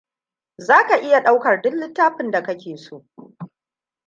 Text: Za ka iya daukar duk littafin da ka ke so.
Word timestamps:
Za 0.57 0.87
ka 0.87 0.97
iya 0.97 1.23
daukar 1.23 1.61
duk 1.61 1.73
littafin 1.73 2.31
da 2.31 2.43
ka 2.43 2.53
ke 2.57 2.77
so. 2.77 3.05